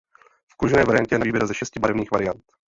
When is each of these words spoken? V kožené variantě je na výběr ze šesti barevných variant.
V 0.49 0.55
kožené 0.57 0.83
variantě 0.83 1.15
je 1.15 1.19
na 1.19 1.23
výběr 1.23 1.47
ze 1.47 1.53
šesti 1.53 1.79
barevných 1.79 2.11
variant. 2.11 2.51